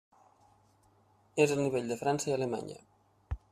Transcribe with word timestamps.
És 1.45 1.53
el 1.55 1.61
nivell 1.65 1.93
de 1.93 1.99
França 2.01 2.33
i 2.33 2.37
Alemanya. 2.39 2.81